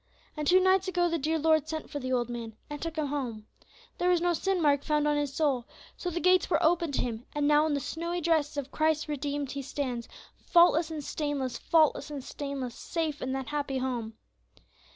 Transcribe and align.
And 0.35 0.47
two 0.47 0.59
nights 0.59 0.87
ago 0.87 1.07
the 1.09 1.19
dear 1.19 1.37
Lord 1.37 1.67
sent 1.69 1.91
for 1.91 1.99
the 1.99 2.11
old 2.11 2.27
man, 2.27 2.55
and 2.71 2.81
took 2.81 2.95
him 2.97 3.05
home. 3.05 3.45
There 3.99 4.09
was 4.09 4.19
no 4.19 4.33
sin 4.33 4.59
mark 4.59 4.83
found 4.83 5.07
on 5.07 5.15
his 5.15 5.31
soul, 5.31 5.67
so 5.95 6.09
the 6.09 6.19
gates 6.19 6.49
were 6.49 6.63
opened 6.63 6.95
to 6.95 7.03
him; 7.03 7.27
and 7.35 7.47
now 7.47 7.67
in 7.67 7.75
the 7.75 7.79
snowy 7.81 8.19
dress 8.19 8.57
of 8.57 8.71
Christ's 8.71 9.07
redeemed 9.07 9.51
he 9.51 9.61
stands, 9.61 10.07
'faultless 10.39 10.89
and 10.89 11.03
stainless, 11.03 11.59
faultless 11.59 12.09
and 12.09 12.23
stainless, 12.23 12.73
safe 12.73 13.21
in 13.21 13.31
that 13.33 13.49
happy 13.49 13.77
home.' 13.77 14.13